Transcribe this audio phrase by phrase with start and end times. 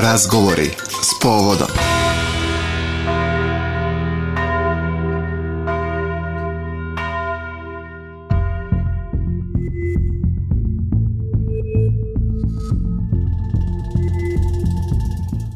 [0.00, 0.70] Razgovori
[1.02, 1.68] s povodom.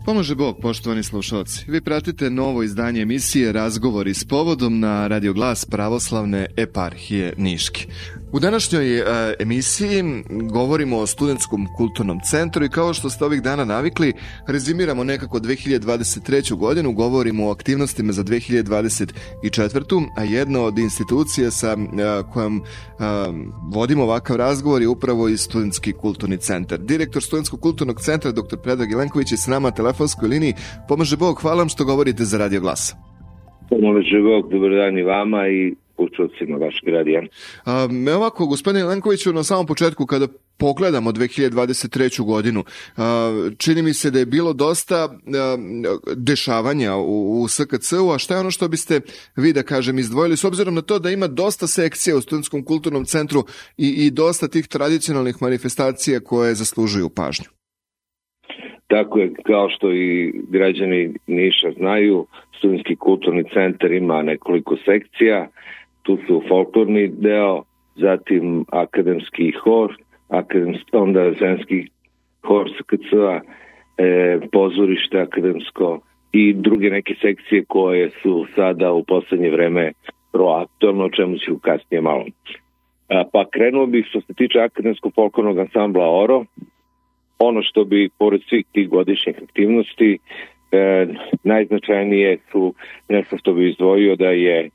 [0.05, 1.65] Pomože Bog, poštovani slušalci.
[1.69, 7.87] Vi pratite novo izdanje emisije Razgovori s povodom na Radio Glas pravoslavne eparhije Niški.
[8.33, 9.03] U današnjoj e,
[9.39, 10.03] emisiji
[10.53, 14.13] govorimo o studentskom kulturnom centru i kao što ste ovih dana navikli,
[14.49, 16.57] rezimiramo nekako 2023.
[16.57, 20.07] godinu, govorimo o aktivnostima za 2024.
[20.17, 21.77] a jedna od institucija sa e,
[22.33, 22.63] kojom e,
[23.75, 26.79] vodimo ovakav razgovor je upravo i studentski kulturni centar.
[26.79, 28.57] Direktor studentskog kulturnog centra, dr.
[28.63, 30.55] Predrag Jelenković je s nama na telefonskoj liniji.
[30.89, 32.97] Pomaže Bog, hvala vam što govorite za Radio Glasa.
[33.71, 37.23] Pomože Bog, dobar dan i vama i slušalcima vašeg radija.
[37.65, 40.27] A, me ovako, gospodine Lenkoviću, na samom početku kada
[40.59, 42.25] pogledamo 2023.
[42.25, 42.65] godinu,
[42.97, 45.09] a, čini mi se da je bilo dosta a,
[46.17, 49.01] dešavanja u, u SKC-u, a šta je ono što biste
[49.37, 53.05] vi da kažem izdvojili, s obzirom na to da ima dosta sekcija u Studentskom kulturnom
[53.05, 53.41] centru
[53.79, 57.61] i, i dosta tih tradicionalnih manifestacija koje zaslužuju pažnju?
[58.91, 62.27] Tako je, kao što i građani Niša znaju,
[62.59, 65.49] Studentski kulturni centar ima nekoliko sekcija,
[66.03, 67.63] tu su folklorni deo,
[67.97, 69.97] zatim akademski hor,
[70.29, 71.87] akademski, onda ženski
[72.43, 73.41] hor SKC-a,
[73.99, 76.01] e, pozorište akademsko
[76.33, 79.93] i druge neke sekcije koje su sada u poslednje vreme
[80.33, 82.25] proaktualno, o čemu ću kasnije malo.
[83.09, 86.45] A, pa krenuo bih što se tiče akademskog folklornog ansambla Oro,
[87.39, 90.19] ono što bi pored svih tih godišnjih aktivnosti
[90.73, 91.07] e,
[91.45, 92.75] najznačajnije su
[93.09, 94.71] nešto što bi izdvojio da je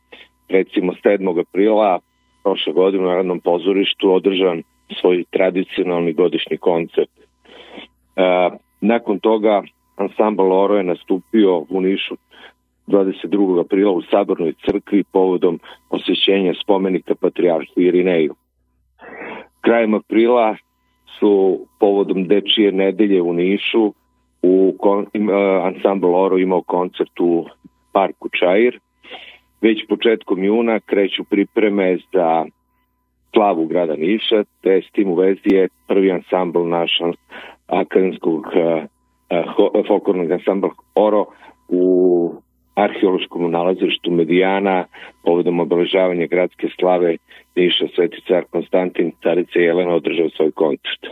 [0.49, 1.39] recimo 7.
[1.39, 1.99] aprila
[2.43, 4.63] prošle godine u Narodnom pozorištu održan
[5.01, 7.09] svoj tradicionalni godišnji koncert.
[7.17, 8.49] E,
[8.81, 9.63] nakon toga
[9.95, 12.15] ansambl Oro je nastupio u Nišu
[12.87, 13.59] 22.
[13.59, 15.59] aprila u Sabornoj crkvi povodom
[15.89, 18.35] osvećenja spomenika Patriarhu Irineju.
[19.61, 20.55] Krajem aprila
[21.19, 23.93] su povodom Dečije nedelje u Nišu
[24.41, 25.05] u kon, uh,
[25.65, 27.45] ansambl Oro imao koncert u
[27.91, 28.79] parku Čair
[29.65, 32.45] Već početkom juna kreću pripreme za
[33.33, 36.91] slavu grada Niša, te s tim u vezi je prvi ansambl naš
[37.67, 38.83] akademskog uh,
[39.87, 41.25] folklornog ansambl Oro
[41.67, 41.83] u
[42.75, 44.85] arheološkom nalazištu Medijana
[45.23, 47.17] povodom obeležavanja gradske slave
[47.55, 51.03] Niša Sveti car Konstantin, carica Jelena održao svoj koncert.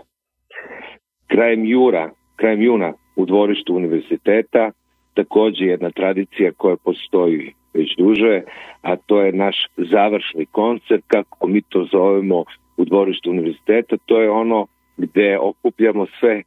[1.27, 4.71] Krajem jura, krajem juna u dvorištu univerziteta
[5.13, 8.41] takođe jedna tradicija koja postoji već duže,
[8.81, 12.43] a to je naš završni koncert, kako mi to zovemo
[12.77, 14.67] u dvorištu univerziteta, to je ono
[14.97, 16.43] gde okupljamo sve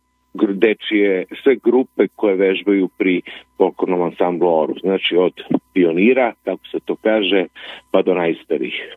[0.54, 3.22] dečije, sve grupe koje vežbaju pri
[3.56, 4.74] folklornom ansamblu Oru.
[4.80, 5.32] Znači od
[5.74, 7.46] pionira, kako se to kaže,
[7.90, 8.96] pa do najstarih.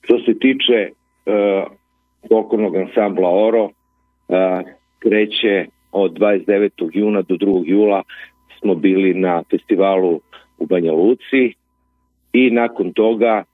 [0.00, 1.72] Što se tiče uh,
[2.28, 3.70] folklornog ansambla Oro, uh,
[4.98, 6.90] kreće od 29.
[6.92, 7.62] juna do 2.
[7.66, 8.02] jula
[8.60, 10.20] smo bili na festivalu
[10.58, 11.54] u Banja Luci
[12.32, 13.44] i nakon toga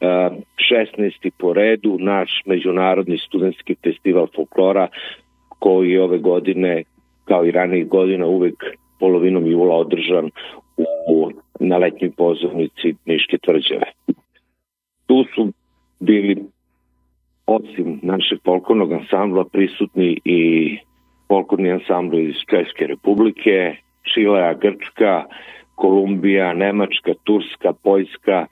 [0.00, 1.30] 16.
[1.38, 4.88] po redu naš međunarodni studentski festival folklora
[5.58, 6.82] koji ove godine
[7.24, 8.64] kao i ranijih godina uvek
[9.00, 10.30] polovinom jula održan
[11.08, 11.30] u,
[11.60, 13.92] na letnjoj pozornici Niške tvrđave.
[15.06, 15.52] Tu su
[16.00, 16.44] bili
[17.46, 20.78] osim našeg folklornog ansambla prisutni i
[21.28, 23.76] folklorni ansambl iz Česke republike,
[24.14, 25.24] Čilea, Grčka,
[25.74, 28.46] Kolumbija, Nemačka, Turska, Poljska,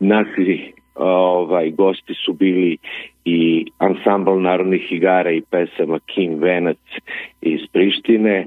[0.00, 2.76] naši ovaj, gosti su bili
[3.24, 6.78] i ansambl narodnih igara i pesama King Venac
[7.40, 8.46] iz Prištine,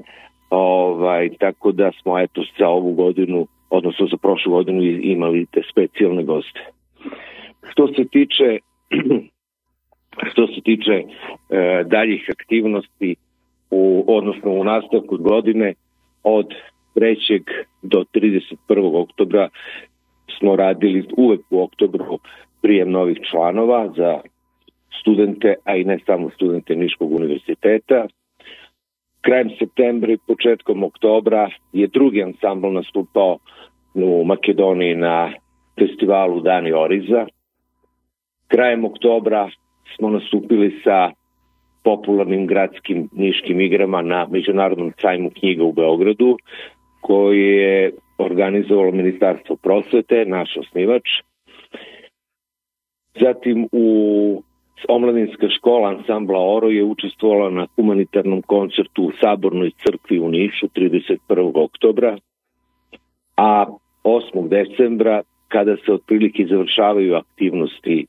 [0.50, 6.24] ovaj, tako da smo eto za ovu godinu, odnosno za prošlu godinu imali te specijalne
[6.24, 6.60] goste.
[7.72, 8.60] Što se tiče
[10.32, 11.04] što se tiče e,
[11.86, 13.16] daljih aktivnosti
[13.72, 15.74] u odnosno u nastavku godine
[16.28, 16.54] od
[16.96, 17.42] 3.
[17.82, 19.02] do 31.
[19.04, 19.50] oktobra
[20.40, 22.20] smo radili uvek u oktobru
[22.62, 24.22] prijem novih članova za
[25.02, 28.08] studente, a i ne samo studente Niškog univerziteta.
[29.22, 33.38] Krajem septembra i početkom oktobra je drugi ansambl nastupao
[33.94, 35.32] u Makedoniji na
[35.80, 37.26] festivalu Dani Oriza.
[38.48, 39.50] Krajem oktobra
[39.96, 41.12] smo nastupili sa
[41.88, 46.38] popularnim gradskim niškim igrama na Međunarodnom sajmu knjiga u Beogradu
[47.02, 51.04] koji je organizovalo Ministarstvo prosvete, naš osnivač.
[53.20, 53.88] Zatim u
[54.90, 61.52] omladinska škola ansambla Oro je učestvovala na humanitarnom koncertu u Sabornoj crkvi u Nišu 31.
[61.56, 62.18] oktobra,
[63.38, 63.66] a
[64.04, 64.48] 8.
[64.48, 68.06] decembra kada se otprilike završavaju aktivnosti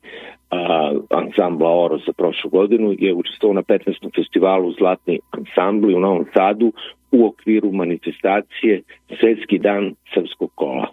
[0.51, 4.15] a, ansambla Oro za prošlu godinu, je učestvovao na 15.
[4.15, 6.73] festivalu Zlatni ansambli u Novom Sadu
[7.13, 8.83] u okviru manifestacije
[9.21, 10.87] Svetski dan srpskog kola.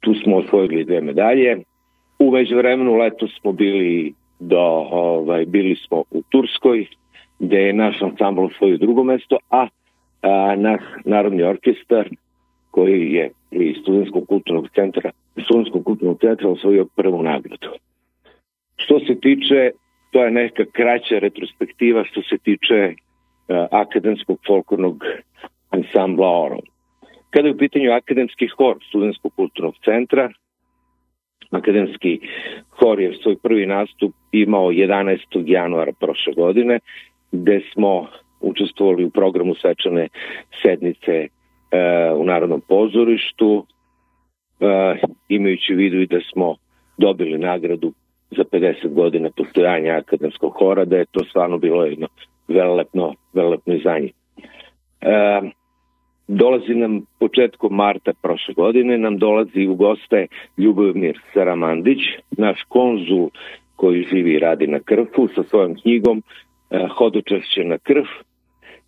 [0.00, 1.58] Tu smo osvojili dve medalje.
[2.18, 4.60] U vremenu leto smo bili do,
[4.90, 6.86] ovaj, bili smo u Turskoj,
[7.38, 9.66] gde je naš ansambl osvojio drugo mesto, a,
[10.22, 12.08] a naš narodni orkestar
[12.76, 15.10] koji je iz studentskog kulturnog centra,
[15.44, 17.68] studentskog kulturnog centra osvojio prvu nagradu.
[18.76, 19.70] Što se tiče,
[20.12, 25.04] to je neka kraća retrospektiva što se tiče uh, akademskog folklornog
[25.70, 26.58] ansambla Oro.
[27.30, 30.30] Kada je u pitanju akademski hor studentskog kulturnog centra,
[31.50, 32.20] akademski
[32.70, 35.18] hor je svoj prvi nastup imao 11.
[35.46, 36.78] januara prošle godine,
[37.32, 38.06] gde smo
[38.40, 40.08] učestvovali u programu svečane
[40.62, 41.28] sednice
[42.16, 43.66] u Narodnom pozorištu,
[44.60, 44.96] e,
[45.28, 46.56] imajući u vidu i da smo
[46.98, 47.92] dobili nagradu
[48.30, 52.08] za 50 godina postojanja akademskog hora, da je to stvarno bilo jedno
[52.48, 54.10] velelepno, velelepno izdanje.
[55.00, 55.40] E,
[56.28, 60.26] dolazi nam početkom marta prošle godine, nam dolazi u goste
[60.58, 61.98] Ljubomir Saramandić,
[62.30, 63.28] naš konzul
[63.76, 66.22] koji živi i radi na Krfu sa svojom knjigom
[66.70, 68.08] e, Hodočašće na Krf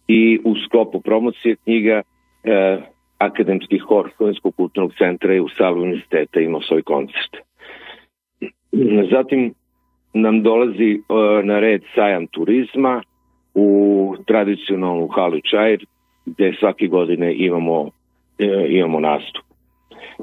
[0.09, 2.03] i u sklopu promocije knjiga
[2.45, 2.79] e,
[3.19, 7.37] Akademski hor Slovenskog kulturnog centra je u sali univerziteta imao svoj koncert.
[9.11, 9.55] Zatim
[10.15, 10.99] nam dolazi e,
[11.43, 13.03] na red sajam turizma
[13.55, 15.85] u tradicionalnu halu Čajr
[16.27, 17.91] gde svake godine imamo,
[18.39, 19.45] e, imamo nastup.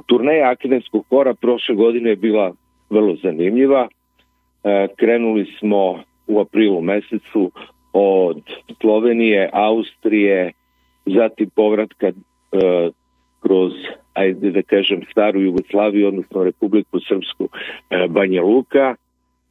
[0.06, 2.52] Turneja akademskog hora prošle godine je bila
[2.90, 3.88] vrlo zanimljiva.
[4.64, 7.52] E, krenuli smo u aprilu mesecu
[7.94, 8.42] od
[8.82, 10.52] Slovenije, Austrije,
[11.06, 12.14] zatim povratka e,
[13.40, 13.74] kroz
[14.16, 17.50] ajde da kažem, staru Jugoslaviju, odnosno Republiku Srpsku
[17.90, 18.96] e, Banja Luka,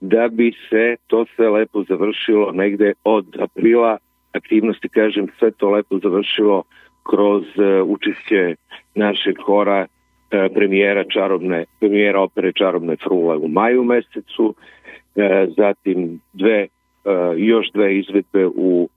[0.00, 3.98] da bi se to sve lepo završilo negde od aprila
[4.32, 6.62] aktivnosti, kažem, sve to lepo završilo
[7.10, 8.54] kroz e, učešće
[8.94, 14.54] našeg hora e, premijera čarobne premijera opere Čarobne frule u maju mesecu,
[15.56, 16.66] zatim dve
[17.36, 18.88] još dve izvedbe u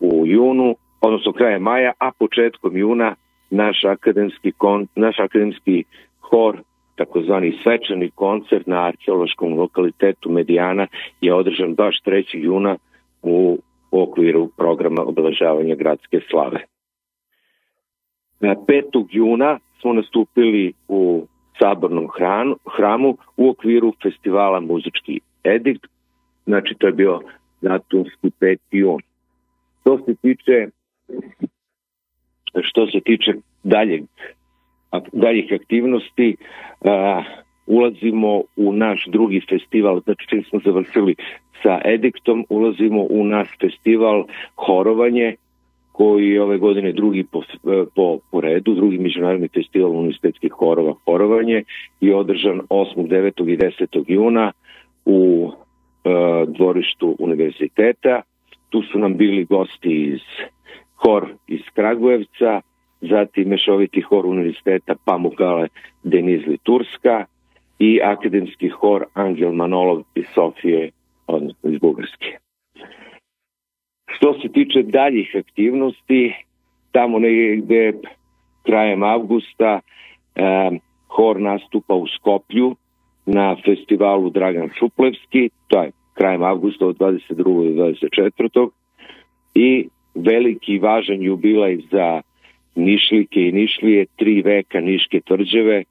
[0.00, 3.14] u junu, odnosno kraje maja, a početkom juna
[3.50, 5.84] naš akademski, kon, naš akademski
[6.20, 6.56] hor,
[6.96, 10.86] takozvani svečani koncert na arheološkom lokalitetu Medijana
[11.20, 12.24] je održan baš 3.
[12.32, 12.76] juna
[13.22, 13.58] u
[13.90, 16.64] okviru programa obeležavanja gradske slave.
[18.40, 19.06] Na 5.
[19.10, 21.26] juna smo nastupili u
[21.58, 25.86] sabornom hranu, hramu u okviru festivala Muzički edikt,
[26.46, 27.20] znači to je bio
[27.60, 28.56] datumski 5.
[28.70, 29.00] jun.
[29.84, 30.68] To se tiče
[32.62, 34.02] što se tiče daljeg,
[35.12, 36.36] daljih aktivnosti,
[36.84, 37.22] a,
[37.66, 41.14] ulazimo u naš drugi festival, znači čim smo završili
[41.62, 44.24] sa Ediktom, ulazimo u naš festival
[44.56, 45.36] Horovanje,
[46.00, 47.42] koji je ove godine drugi po,
[47.94, 51.64] po, po redu, drugi međunarodni festival univerzitetskih horova Horovanje
[52.00, 53.52] je održan 8., 9.
[53.52, 54.04] i 10.
[54.08, 54.52] juna
[55.04, 55.50] u
[56.04, 56.10] e,
[56.48, 58.22] dvorištu univerziteta.
[58.68, 60.20] Tu su nam bili gosti iz
[61.02, 62.60] hor iz Kragujevca,
[63.00, 65.68] zatim mešoviti hor univerziteta Pamukale
[66.02, 67.24] Denizli Turska
[67.78, 70.90] i akademski hor Angel Manolov iz Sofije,
[71.26, 72.38] odnosno iz Bugarske.
[74.16, 76.34] Što se tiče daljih aktivnosti,
[76.92, 77.92] tamo negde
[78.62, 79.80] krajem avgusta
[80.34, 80.70] eh,
[81.08, 82.76] hor nastupa u Skoplju
[83.26, 87.76] na festivalu Dragan Šuplevski, to je krajem avgusta od 22.
[87.76, 88.70] do 24.
[89.54, 92.22] I veliki važan jubilaj za
[92.74, 95.84] Nišlike i Nišlije, tri veka Niške tvrđave,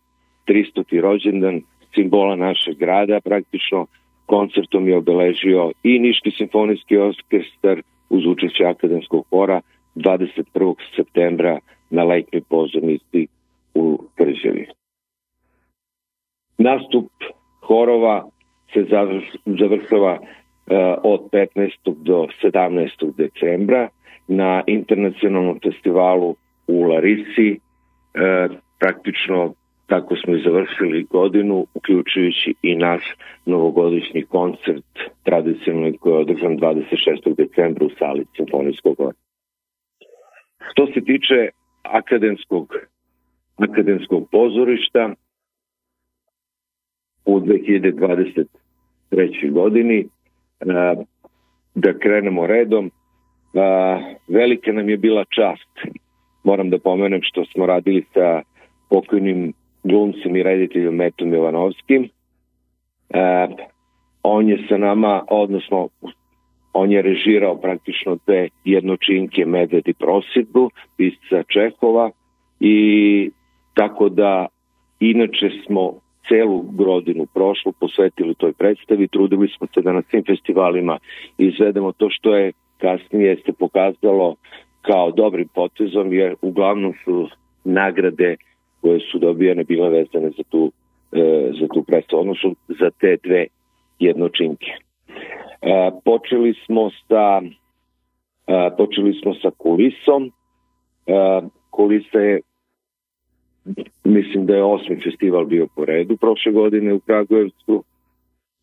[0.48, 1.02] 300.
[1.02, 1.62] rođendan
[1.96, 3.86] simbola našeg grada, praktično
[4.26, 9.62] koncertom je obeležio i Niški simfonijski orkestar uz učešće akademskog hora
[9.96, 10.76] 21.
[10.96, 11.60] septembra
[11.90, 13.28] na letnjoj pozornici
[13.74, 14.68] u Tvrđevi.
[16.58, 17.10] Nastup
[17.62, 18.30] horova
[18.74, 18.86] se
[19.46, 20.20] završava
[21.04, 21.70] od 15.
[21.86, 23.14] do 17.
[23.18, 23.90] decembra
[24.28, 26.36] na internacionalnom festivalu
[26.68, 27.60] u Larisi.
[28.14, 28.48] E,
[28.80, 29.54] praktično
[29.88, 33.02] tako smo i završili godinu, uključujući i naš
[33.46, 37.36] novogodišnji koncert tradicionalni koji je održan 26.
[37.36, 39.16] decembra u sali Simfonijskog gora.
[40.72, 41.50] Što se tiče
[41.84, 42.76] akademskog,
[43.58, 45.14] akademskog pozorišta,
[47.26, 49.52] u 2023.
[49.52, 50.08] godini
[51.76, 52.92] da krenemo redom.
[54.28, 55.96] Velika nam je bila čast.
[56.44, 58.42] Moram da pomenem što smo radili sa
[58.90, 62.10] pokojnim glumcem i rediteljom Metom Jovanovskim.
[64.24, 65.90] On je sa nama, odnosno
[66.74, 72.12] on je režirao praktično te jednočinke Medved i Prosidbu, pisca Čehova
[72.60, 73.32] i
[73.74, 74.48] tako da
[75.00, 75.94] inače smo
[76.30, 81.00] celu godinu prošlu posvetili toj predstavi, trudili smo se da na svim festivalima
[81.38, 84.36] izvedemo to što je kasnije se pokazalo
[84.82, 87.30] kao dobrim potezom, jer uglavnom su
[87.64, 88.36] nagrade
[88.82, 90.72] koje su dobijene bile vezane za tu,
[91.12, 93.46] e, za tu predstavu, odnosno za te dve
[94.00, 94.72] jednočinke.
[95.62, 97.42] E, počeli smo sa
[98.48, 100.26] e, počeli smo sa kulisom.
[100.26, 100.32] E,
[101.70, 102.42] kulisa je
[104.04, 107.84] mislim da je osmi festival bio po redu prošle godine u Kragujevcu.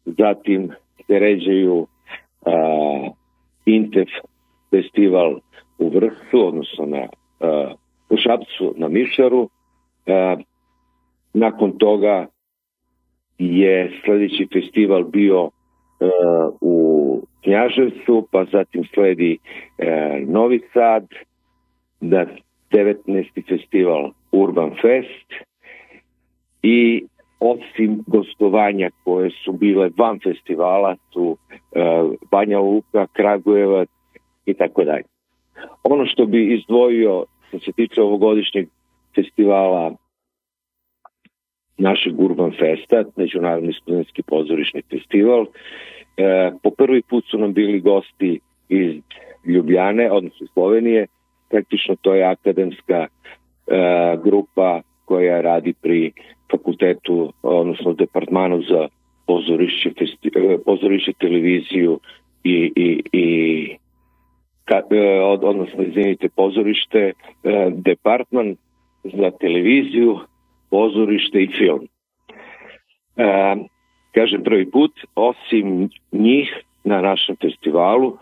[0.05, 0.71] Zatim
[1.07, 1.87] se ređaju
[2.47, 3.11] a,
[3.67, 4.09] Intef
[4.71, 5.39] festival
[5.79, 7.07] u Vrhu, odnosno na,
[7.41, 7.73] a,
[8.11, 9.49] u Šapcu na Mišaru.
[10.07, 10.37] A,
[11.35, 12.27] nakon toga
[13.39, 15.51] je sledeći festival bio a,
[16.61, 19.39] u Knjaževcu, pa zatim sledi
[19.79, 21.07] a, Novi Sad,
[22.01, 22.27] da
[22.71, 23.49] 19.
[23.49, 25.45] festival Urban Fest
[26.63, 27.05] i
[27.41, 31.39] osim gostovanja koje su bile van festivala su uh,
[32.31, 33.89] Banja Luka, Kragujevac
[34.47, 35.05] i tako dalje.
[35.85, 38.69] Ono što bi izdvojio što se tiče ovogodišnjeg
[39.15, 39.95] festivala
[41.79, 45.47] našeg Urban Festa, Međunarodni studentski pozorišni festival,
[46.17, 48.95] e, po prvi put su nam bili gosti iz
[49.45, 51.07] Ljubljane, odnosno Slovenije,
[51.51, 53.09] praktično to je akademska e,
[54.25, 56.13] grupa koja radi pri
[56.51, 58.89] fakultetu, odnosno departmanu za
[59.27, 62.01] pozorišće, festi, e, pozorišće televiziju
[62.45, 63.77] i, i, i
[64.65, 67.13] ka, e, od, odnosno, izvinite, pozorište, e,
[67.71, 68.57] departman
[69.05, 70.19] za televiziju,
[70.71, 71.89] pozorište i film.
[73.17, 73.57] E,
[74.15, 76.55] kažem prvi put, osim njih
[76.85, 78.19] na našem festivalu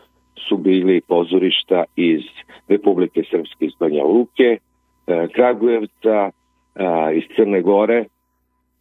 [0.48, 2.22] su bili pozorišta iz
[2.68, 4.58] Republike Srpske iz Banja Luke, e,
[5.06, 8.04] Kragujevca, e, iz Crne Gore,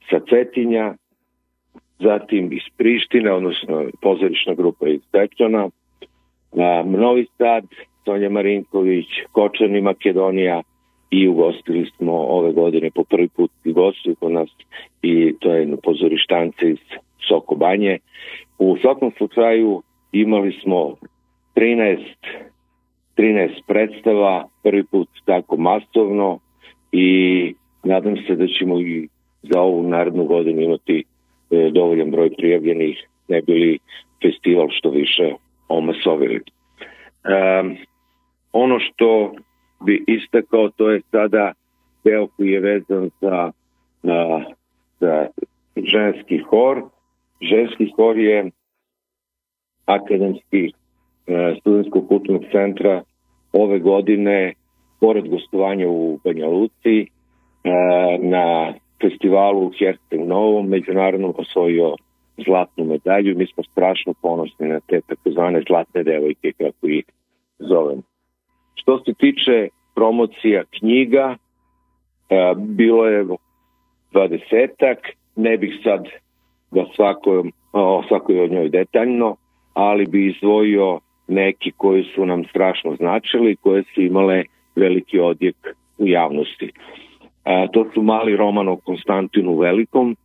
[0.10, 0.94] sa Cetinja,
[2.00, 7.64] zatim iz Prištine, odnosno pozorišna grupa iz Dečana, e, Novi Sad,
[8.06, 10.62] Sonja Marinković, Kočani, Makedonija
[11.10, 14.50] i ugostili smo ove godine po prvi put i gostuju kod nas
[15.02, 16.78] i to je pozorištance iz
[17.28, 17.98] Soko Banje.
[18.60, 20.96] U svakom slučaju imali smo
[21.56, 21.98] 13
[23.18, 26.40] 13 predstava, prvi put tako masovno
[26.92, 29.08] i nadam se da ćemo i
[29.42, 31.04] za ovu narednu godinu imati
[31.52, 33.80] e, dovoljan broj prijavljenih, ne bili
[34.22, 35.34] festival što više
[35.68, 36.36] omasovili.
[36.36, 36.44] E,
[38.52, 39.34] ono što
[39.86, 41.54] bi istakao to je sada
[42.04, 43.52] deo koji je vezan za,
[44.04, 44.46] na,
[45.00, 45.28] za
[45.76, 46.84] ženski hor.
[47.42, 48.52] Ženski hor je
[49.86, 50.72] akademski
[51.28, 53.02] E, studentskog kulturnog centra
[53.54, 54.54] ove godine,
[55.00, 57.08] pored gostovanja u Banja Luci, e,
[58.22, 61.96] na festivalu u Herceg Novom međunarodnom osvojio
[62.46, 63.38] zlatnu medalju.
[63.38, 67.06] Mi smo strašno ponosni na te takozvane zlatne devojke, kako ih
[67.60, 68.02] zovem.
[68.76, 71.36] Što se tiče promocija knjiga,
[72.30, 73.26] e, bilo je
[74.12, 74.98] dvadesetak,
[75.36, 76.06] ne bih sad
[76.72, 79.36] da svako, o svakoj od njoj detaljno,
[79.74, 84.44] ali bi izdvojio neki koji su nam strašno značili, koje su imale
[84.76, 85.56] veliki odjek
[85.98, 86.72] u javnosti.
[87.44, 90.16] A, to su mali roman o Konstantinu Velikom,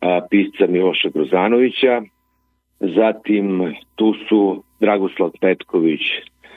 [0.00, 2.02] a, pisca Miloša Grozanovića,
[2.80, 6.00] zatim tu su Dragoslav Petković,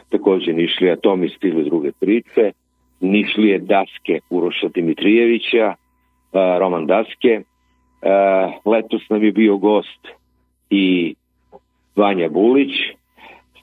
[0.09, 2.51] takođe Nišlija Tomi stili druge priče,
[2.99, 5.73] Nišlije Daske Uroša Dimitrijevića,
[6.33, 7.41] a, roman Daske,
[8.01, 10.07] a, letos nam je bio gost
[10.69, 11.15] i
[11.95, 12.71] Vanja Bulić,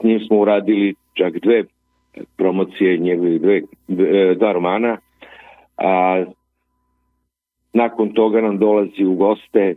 [0.00, 1.64] S njim smo uradili čak dve
[2.36, 3.62] promocije njegovih dve,
[4.34, 4.98] dva romana,
[5.76, 6.24] a
[7.72, 9.74] nakon toga nam dolazi u goste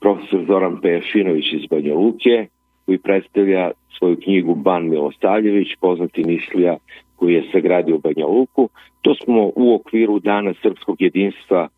[0.00, 2.46] profesor Zoran Pejašinović iz Banja Luke,
[2.86, 6.76] koji predstavlja svoju knjigu Ban Milosavljević, poznati Nišlija
[7.16, 8.68] koji je sagradio Banja Luku.
[9.02, 11.68] To smo u okviru Dana srpskog jedinstva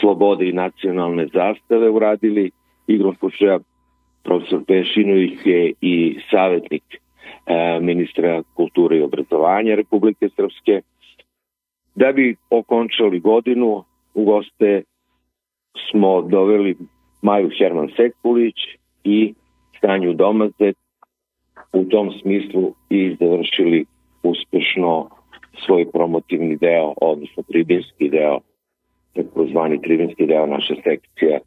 [0.00, 2.50] slobode i nacionalne zastave uradili.
[2.86, 3.58] Igrom slučaja
[4.24, 7.01] profesor Pešinović je i savjetnik E,
[7.80, 10.80] ministra kulture i obrazovanja Republike Srpske.
[11.94, 13.84] Da bi okončali godinu,
[14.14, 14.82] u goste
[15.90, 16.76] smo doveli
[17.22, 18.54] Maju Herman Sekulić
[19.04, 19.34] i
[19.78, 20.76] Stanju Domazet
[21.72, 23.84] u tom smislu i završili
[24.22, 25.08] uspešno
[25.66, 28.40] svoj promotivni deo, odnosno tribinski deo,
[29.14, 31.40] takozvani tribinski deo naše sekcije,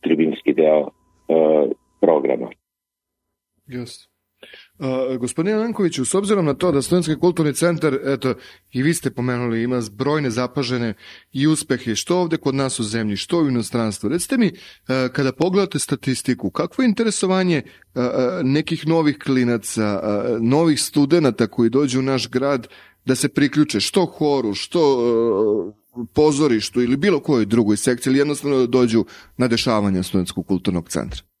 [0.00, 2.48] tribinski deo uh, programa.
[3.68, 4.13] Yes.
[4.78, 8.34] Uh, gospodine Lankoviću, s obzirom na to da Studentski kulturni centar, eto,
[8.72, 10.94] i vi ste pomenuli, ima brojne zapažene
[11.32, 14.08] i uspehe, što ovde kod nas u zemlji, što u inostranstvu.
[14.08, 17.62] Recite mi, uh, kada pogledate statistiku, kakvo je interesovanje
[17.94, 18.02] uh,
[18.42, 20.00] nekih novih klinaca,
[20.40, 22.68] novih studenta koji dođu u naš grad
[23.04, 25.74] da se priključe što horu, što
[26.14, 29.04] pozorištu ili bilo kojoj drugoj sekciji ili jednostavno da dođu
[29.36, 31.33] na dešavanje Studentskog kulturnog centra?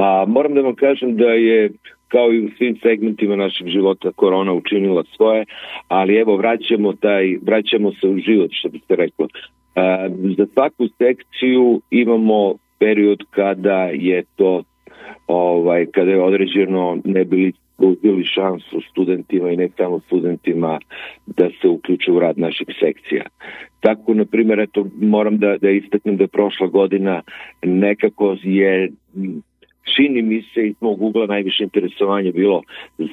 [0.00, 1.70] Pa moram da vam kažem da je
[2.08, 5.44] kao i u svim segmentima našeg života korona učinila svoje,
[5.88, 9.26] ali evo vraćamo taj vraćamo se u život što biste rekli.
[9.26, 9.30] E,
[10.38, 14.62] za svaku sekciju imamo period kada je to
[15.26, 20.78] ovaj kada je određeno ne bili uzeli šansu studentima i ne samo studentima
[21.26, 23.24] da se uključe u rad naših sekcija.
[23.80, 27.22] Tako, na primjer, eto, moram da, da istaknem da je prošla godina
[27.62, 28.90] nekako je
[29.96, 32.62] čini mi se iz mog ugla najviše interesovanje bilo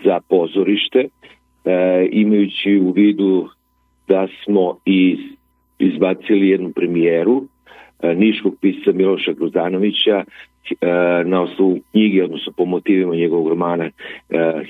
[0.06, 3.50] za pozorište, e, imajući u vidu
[4.08, 5.20] da smo iz,
[5.80, 7.44] izbacili jednu premijeru
[8.02, 10.26] e, niškog pisa Miloša Grozanovića e,
[11.26, 13.92] na osnovu knjige, odnosno po motivima njegovog romana e,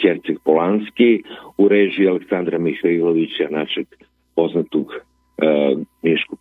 [0.02, 1.24] Herceg Polanski
[1.58, 3.88] u režiji Aleksandra Mihajlovića, našeg
[4.36, 4.94] poznatog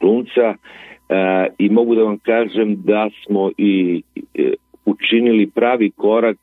[0.01, 0.55] glumca.
[1.09, 4.03] E, I mogu da vam kažem da smo i
[4.87, 6.37] učinili pravi korak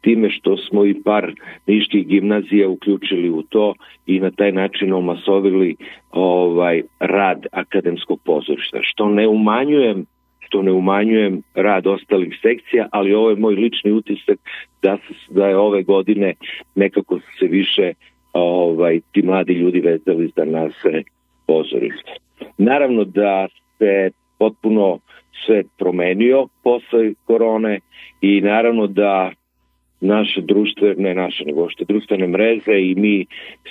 [0.00, 1.32] time što smo i par
[1.66, 3.74] niških gimnazija uključili u to
[4.06, 5.76] i na taj način omasovili
[6.10, 10.06] ovaj rad akademskog pozorišta što ne umanjujem
[10.52, 14.38] što ne umanjujem rad ostalih sekcija, ali ovo je moj lični utisak
[14.82, 14.98] da,
[15.30, 16.34] da je ove godine
[16.74, 17.92] nekako se više
[18.32, 21.02] ovaj, ti mladi ljudi vezali za naše
[21.46, 22.12] pozorište.
[22.58, 24.10] Naravno da se
[24.42, 24.98] potpuno
[25.46, 27.80] sve promenio posle korone
[28.20, 29.32] i naravno da
[30.00, 33.26] naše društve, ne naše, nego što društvene mreže i mi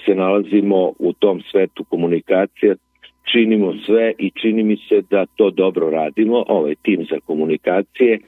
[0.05, 2.75] se nalazimo u tom svetu komunikacija,
[3.31, 8.19] činimo sve i čini mi se da to dobro radimo, ovaj tim za komunikacije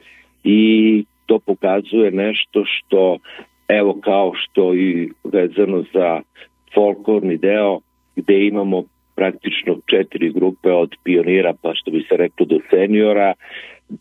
[0.44, 3.18] i to pokazuje nešto što
[3.68, 6.20] evo kao što i vezano za
[6.74, 7.80] folklorni deo
[8.16, 13.32] gde imamo praktično četiri grupe od pionira pa što bi se reklo do seniora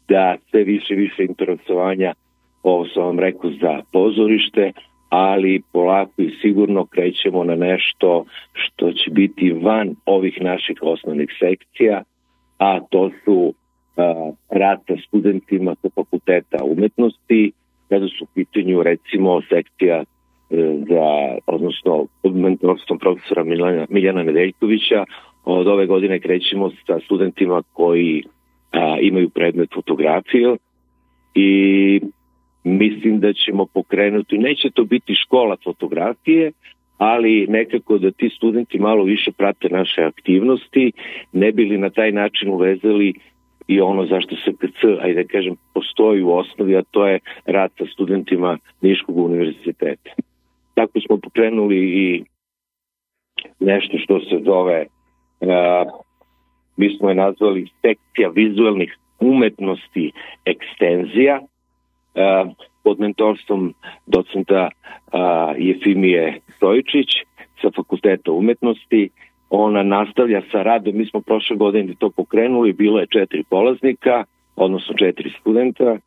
[0.08, 2.14] da sve više više interesovanja
[2.64, 4.72] ovo sam vam rekao za pozorište
[5.10, 12.04] ali polako i sigurno krećemo na nešto što će biti van ovih naših osnovnih sekcija
[12.58, 13.54] a to su
[13.98, 17.52] a, rad sa studentima sa fakulteta umetnosti
[17.90, 20.04] kada su u pitanju recimo sekcija
[20.90, 25.06] za, odnosno pod mentorstvom profesora Miljana, Miljana Nedeljkovića.
[25.46, 28.24] Od ove godine krećemo sa studentima koji
[28.72, 30.58] a, imaju predmet fotografije
[31.36, 32.02] i
[32.64, 36.52] mislim da ćemo pokrenuti, neće to biti škola fotografije,
[36.98, 40.92] ali nekako da ti studenti malo više prate naše aktivnosti,
[41.32, 43.14] ne bili na taj način uvezali
[43.68, 47.72] i ono zašto se PC, ajde da kažem, postoji u osnovi, a to je rad
[47.78, 50.10] sa studentima Niškog univerziteta
[50.74, 52.24] tako smo pokrenuli i
[53.60, 54.86] nešto što se zove
[55.40, 56.04] uh,
[56.78, 60.12] mi smo je nazvali sekcija vizualnih umetnosti
[60.46, 61.40] ekstenzija.
[62.16, 62.52] Uh,
[62.84, 63.74] pod mentorstvom
[64.06, 65.20] docenta uh,
[65.58, 67.08] Jefimije Stojičić
[67.62, 69.10] sa fakulteta umetnosti.
[69.50, 70.98] Ona nastavlja sa radom.
[70.98, 72.74] Mi smo prošle godine to pokrenuli.
[72.74, 74.24] Bilo je četiri polaznika
[74.56, 75.98] odnosno četiri studenta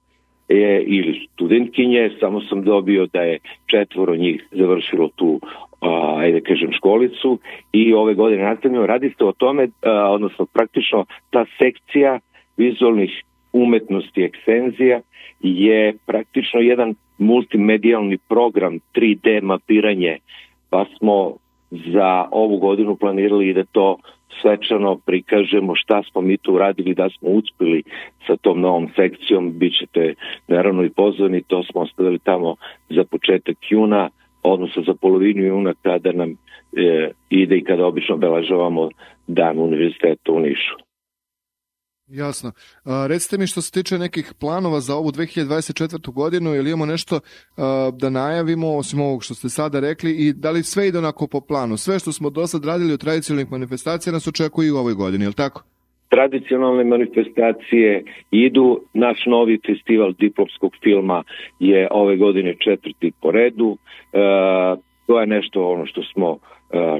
[0.49, 5.41] je, ili studentkinje, samo sam dobio da je četvoro njih završilo tu
[5.81, 7.39] a, ajde kažem školicu
[7.73, 8.87] i ove godine nastavljamo.
[8.87, 12.19] Radi se o tome, a, odnosno praktično ta sekcija
[12.57, 15.01] vizualnih umetnosti ekstenzija
[15.41, 20.19] je praktično jedan multimedijalni program 3D mapiranje
[20.71, 21.37] pa smo
[21.71, 23.97] za ovu godinu planirali da to
[24.41, 27.83] svečano prikažemo šta smo mi tu uradili, da smo uspeli
[28.27, 30.15] sa tom novom sekcijom, bit ćete
[30.49, 32.57] naravno i pozvani, to smo ostavili tamo
[32.89, 34.11] za početak juna,
[34.43, 36.31] odnosno za polovinu juna kada nam
[36.77, 38.89] e, ide i kada obično obelažavamo
[39.27, 40.86] dan univerziteta u Nišu.
[42.17, 42.53] Jasno.
[42.85, 46.13] A, recite mi što se tiče nekih planova za ovu 2024.
[46.13, 47.21] godinu, ili imamo nešto
[47.57, 51.27] a, da najavimo, osim ovog što ste sada rekli, i da li sve ide onako
[51.27, 51.77] po planu?
[51.77, 55.25] Sve što smo do sad radili od tradicionalnih manifestacija nas očekuje i u ovoj godini,
[55.25, 55.63] je li tako?
[56.09, 58.81] tradicionalne manifestacije idu.
[58.95, 61.23] Naš novi festival diplomskog filma
[61.61, 63.77] je ove godine četvrti po redu.
[63.77, 64.19] E,
[65.07, 66.39] to je nešto ono što smo e,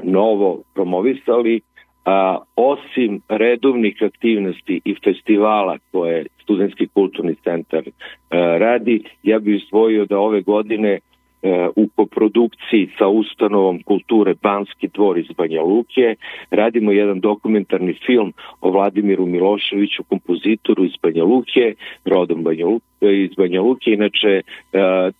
[0.03, 1.61] novo promovisali.
[2.07, 10.05] A, osim redovnih aktivnosti i festivala koje Studenski kulturni centar a, radi, ja bih izdvojio
[10.05, 10.99] da ove godine
[11.75, 16.15] u koprodukciji sa ustanovom kulture Banski dvor iz Banja Luke.
[16.51, 21.73] Radimo jedan dokumentarni film o Vladimiru Miloševiću, kompozitoru iz Banja Luke,
[22.05, 23.91] rodom Banja Luke, iz Banja Luke.
[23.91, 24.41] Inače, e,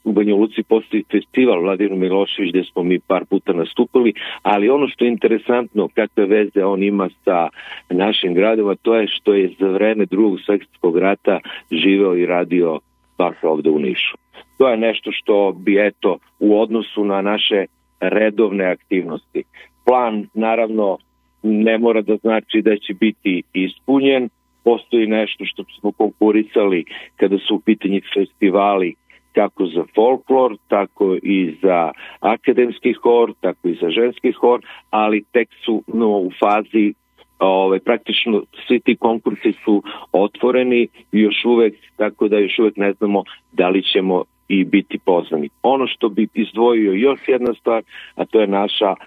[0.03, 4.87] u Banja Luci postoji festival Vladimir Milošević gde smo mi par puta nastupili, ali ono
[4.87, 7.49] što je interesantno, kakve veze on ima sa
[7.89, 11.39] našim gradima, to je što je za vreme drugog svjetskog rata
[11.71, 12.79] živeo i radio
[13.17, 14.17] baš ovde u Nišu.
[14.57, 17.65] To je nešto što bi eto u odnosu na naše
[17.99, 19.43] redovne aktivnosti.
[19.85, 20.97] Plan naravno
[21.43, 24.29] ne mora da znači da će biti ispunjen,
[24.63, 28.95] postoji nešto što smo konkurisali kada su u pitanji festivali
[29.31, 35.49] kako za folklor, tako i za akademski hor, tako i za ženski hor, ali tek
[35.65, 36.93] su no, u fazi
[37.39, 43.23] ove, praktično svi ti konkursi su otvoreni još uvek, tako da još uvek ne znamo
[43.51, 45.49] da li ćemo i biti pozvani.
[45.63, 47.83] Ono što bi izdvojio još jedna stvar,
[48.15, 48.97] a to je naša uh,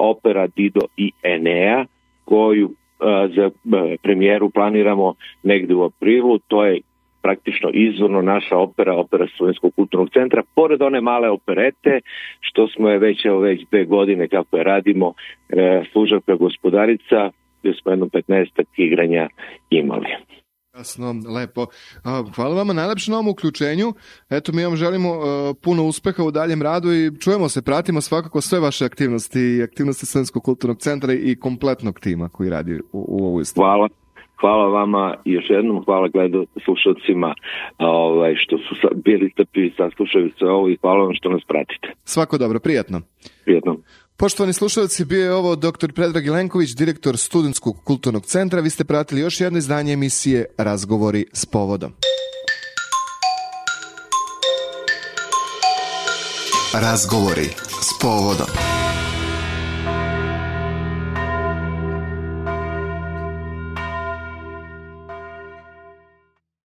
[0.00, 1.84] opera Dido i Enea,
[2.24, 2.74] koju uh,
[3.36, 3.52] za uh,
[4.02, 6.80] premijeru planiramo negde u aprilu, to je
[7.22, 12.00] praktično izvorno naša opera, opera Slovenskog kulturnog centra, pored one male operete,
[12.40, 15.12] što smo je već, evo, već dve godine kako je radimo,
[15.48, 17.30] e, služavka gospodarica,
[17.64, 18.46] gde smo jedno 15
[18.76, 19.28] igranja
[19.70, 20.06] imali.
[20.76, 21.66] Jasno, lepo.
[22.36, 23.92] Hvala vama najlepše na ovom uključenju.
[24.30, 25.24] Eto, mi vam želimo uh,
[25.62, 30.06] puno uspeha u daljem radu i čujemo se, pratimo svakako sve vaše aktivnosti i aktivnosti
[30.06, 33.66] Srpskog kulturnog centra i kompletnog tima koji radi u, u ovoj stvari.
[33.66, 33.88] Hvala.
[34.40, 37.34] Hvala vama i još jednom hvala gledu slušalcima
[37.78, 38.74] ovaj, što su
[39.04, 41.88] bili strpljivi saslušaju se ovo i hvala vam što nas pratite.
[42.04, 43.00] Svako dobro, prijatno.
[43.44, 43.76] Prijatno.
[44.16, 45.92] Poštovani slušalci, bio je ovo dr.
[45.94, 48.60] Predrag Ilenković, direktor Studentskog kulturnog centra.
[48.60, 51.92] Vi ste pratili još jedno izdanje emisije Razgovori s povodom.
[56.72, 57.48] Razgovori
[57.80, 58.73] s povodom.